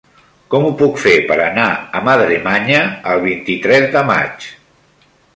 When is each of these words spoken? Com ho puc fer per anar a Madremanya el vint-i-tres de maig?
Com 0.51 0.63
ho 0.67 0.69
puc 0.77 0.95
fer 1.01 1.11
per 1.31 1.35
anar 1.47 1.65
a 1.99 2.01
Madremanya 2.07 2.79
el 3.11 3.21
vint-i-tres 3.27 3.85
de 3.97 4.03
maig? 4.09 4.49